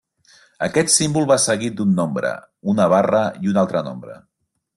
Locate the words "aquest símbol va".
0.67-1.37